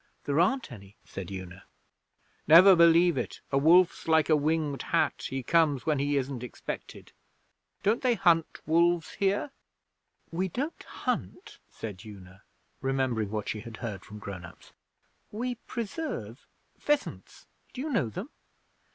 [0.23, 1.65] 'There aren't any,' said Una.
[2.47, 3.39] 'Never believe it!
[3.51, 5.27] A wolf's like a Winged Hat.
[5.29, 7.11] He comes when he isn't expected.
[7.83, 9.51] Don't they hunt wolves here?'
[10.31, 12.41] 'We don't hunt,' said Una,
[12.81, 14.73] remembering what she had heard from grown ups.
[15.31, 16.47] 'We preserve
[16.79, 17.45] pheasants.
[17.71, 18.31] Do you know them?'